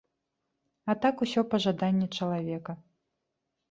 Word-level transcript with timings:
А 0.93 0.95
так 1.03 1.15
усё 1.27 1.45
па 1.53 1.57
жаданні 1.69 2.07
чалавека. 2.17 2.71